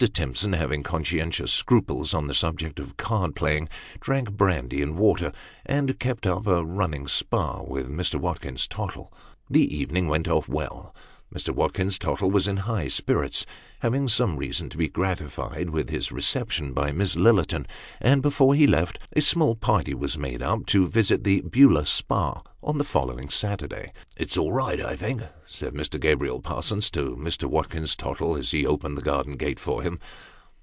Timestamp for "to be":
14.69-14.89